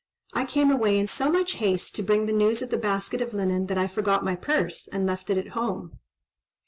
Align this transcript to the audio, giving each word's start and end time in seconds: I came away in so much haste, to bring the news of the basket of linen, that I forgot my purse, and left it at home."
I 0.33 0.45
came 0.47 0.71
away 0.71 0.97
in 0.97 1.05
so 1.05 1.31
much 1.31 1.57
haste, 1.61 1.95
to 1.95 2.01
bring 2.01 2.25
the 2.25 2.33
news 2.33 2.63
of 2.63 2.71
the 2.71 2.77
basket 2.79 3.21
of 3.21 3.35
linen, 3.35 3.67
that 3.67 3.77
I 3.77 3.85
forgot 3.85 4.23
my 4.25 4.35
purse, 4.35 4.87
and 4.87 5.05
left 5.05 5.29
it 5.29 5.37
at 5.37 5.49
home." 5.49 5.99